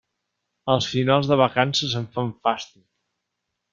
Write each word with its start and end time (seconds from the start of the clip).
Els 0.75 0.87
finals 0.93 1.29
de 1.31 1.37
vacances 1.41 1.93
em 2.01 2.07
fan 2.17 2.33
fàstic. 2.49 2.87